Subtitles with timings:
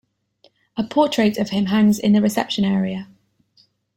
[0.77, 3.07] A portrait of him hangs in the reception area.